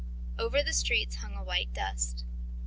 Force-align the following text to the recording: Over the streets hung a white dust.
Over 0.39 0.63
the 0.63 0.73
streets 0.73 1.17
hung 1.17 1.35
a 1.35 1.43
white 1.43 1.75
dust. 1.75 2.25